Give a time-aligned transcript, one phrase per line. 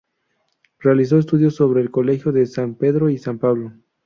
[0.79, 3.73] Realizó estudios sobre el Colegio de San Pedro y San Pablo.